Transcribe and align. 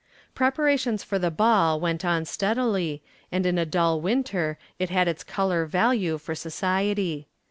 Preparations 0.33 1.03
for 1.03 1.19
the 1.19 1.29
ball 1.29 1.79
went 1.79 2.03
on 2.03 2.25
steadily, 2.25 3.03
and 3.31 3.45
in 3.45 3.59
a 3.59 3.67
dull 3.67 4.01
winter 4.01 4.57
it 4.79 4.89
had 4.89 5.07
its 5.07 5.23
color 5.23 5.67
value 5.67 6.17
for 6.17 6.33
society. 6.33 7.27